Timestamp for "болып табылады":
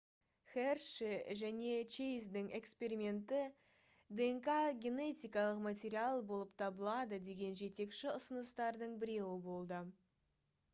6.33-7.23